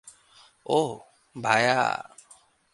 [0.65, 0.91] ওহ,
[1.35, 1.81] ভায়া।